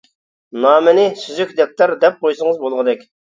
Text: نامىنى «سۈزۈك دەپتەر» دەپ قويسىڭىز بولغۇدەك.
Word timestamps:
نامىنى 0.63 1.03
«سۈزۈك 1.25 1.53
دەپتەر» 1.61 1.95
دەپ 2.05 2.17
قويسىڭىز 2.25 2.61
بولغۇدەك. 2.65 3.07